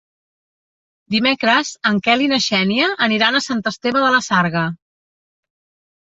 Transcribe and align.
Dimecres 1.15 1.73
en 1.89 1.99
Quel 2.07 2.23
i 2.27 2.29
na 2.31 2.39
Xènia 2.45 2.87
aniran 3.07 3.37
a 3.39 3.41
Sant 3.49 3.61
Esteve 3.73 4.01
de 4.05 4.09
la 4.15 4.23
Sarga. 4.29 4.63